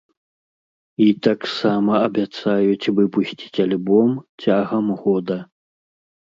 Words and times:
І 1.05 1.09
таксама 1.27 1.91
абяцаюць 2.07 2.91
выпусціць 3.01 3.61
альбом 3.67 4.19
цягам 4.43 4.93
года. 5.07 5.37